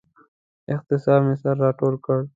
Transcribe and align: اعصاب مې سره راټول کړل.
اعصاب 0.71 1.21
مې 1.27 1.35
سره 1.41 1.59
راټول 1.63 1.95
کړل. 2.05 2.25